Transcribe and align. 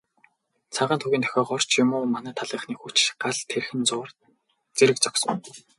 Цагаан 0.75 0.99
тугийн 1.01 1.23
дохиогоор 1.25 1.63
ч 1.69 1.71
юм 1.81 1.89
уу, 1.97 2.05
манай 2.13 2.33
талынхны 2.35 2.73
хүчтэй 2.77 3.13
гал 3.21 3.39
тэрхэн 3.49 3.81
зуур 3.89 4.09
зэрэг 4.77 4.97
зогсов. 5.03 5.31